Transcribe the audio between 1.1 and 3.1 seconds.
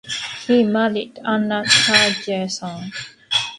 Anna Tergersen.